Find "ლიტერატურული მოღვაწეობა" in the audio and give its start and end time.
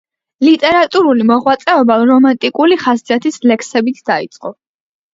0.45-1.99